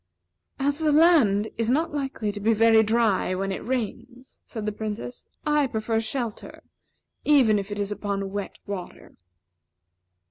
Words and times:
"As 0.57 0.79
the 0.79 0.91
land 0.91 1.47
is 1.59 1.69
not 1.69 1.93
likely 1.93 2.31
to 2.31 2.39
be 2.39 2.55
very 2.55 2.81
dry 2.81 3.35
when 3.35 3.51
it 3.51 3.63
rains," 3.63 4.41
said 4.47 4.65
the 4.65 4.71
Princess, 4.71 5.27
"I 5.45 5.67
prefer 5.67 5.97
a 5.97 6.01
shelter, 6.01 6.63
even 7.23 7.59
if 7.59 7.69
it 7.71 7.79
is 7.79 7.91
upon 7.91 8.31
wet 8.31 8.57
water." 8.65 9.15